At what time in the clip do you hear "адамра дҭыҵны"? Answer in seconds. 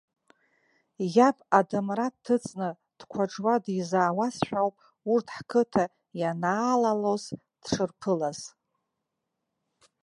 1.57-2.69